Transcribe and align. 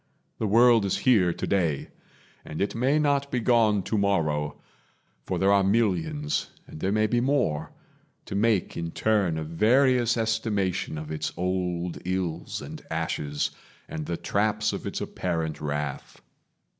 The 0.39 0.47
world 0.47 0.83
is 0.83 0.97
here 1.05 1.31
Today, 1.31 1.89
and 2.43 2.59
it 2.59 2.73
may 2.73 2.97
not 2.97 3.29
be 3.29 3.39
gone 3.39 3.83
tomorrow; 3.83 4.59
For 5.27 5.37
there 5.37 5.51
are 5.51 5.63
millions, 5.63 6.49
and 6.65 6.79
there 6.79 6.91
may 6.91 7.05
be 7.05 7.21
more, 7.21 7.71
To 8.25 8.33
make 8.33 8.75
in 8.75 8.89
turn 8.93 9.37
a 9.37 9.43
various 9.43 10.17
estimation 10.17 10.97
Of 10.97 11.11
its 11.11 11.31
old 11.37 11.99
ills 12.03 12.63
and 12.63 12.81
ashes, 12.89 13.51
and 13.87 14.07
the 14.07 14.17
traps 14.17 14.73
Of 14.73 14.87
its 14.87 15.01
apparent 15.01 15.61
wrath. 15.61 16.19